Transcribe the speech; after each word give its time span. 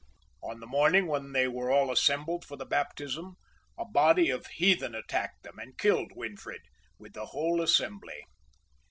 On 0.41 0.59
the 0.59 0.65
morning 0.65 1.05
when 1.05 1.31
they 1.31 1.47
were 1.47 1.69
all 1.69 1.91
assembled 1.91 2.43
for 2.43 2.57
the 2.57 2.65
baptism, 2.65 3.35
a 3.77 3.85
body 3.85 4.31
of 4.31 4.47
heathens 4.47 4.95
attacked 4.95 5.43
them, 5.43 5.59
and 5.59 5.77
killed 5.77 6.13
Winfrid, 6.15 6.61
with 6.97 7.13
the 7.13 7.27
whole 7.27 7.61
assembly. 7.61 8.23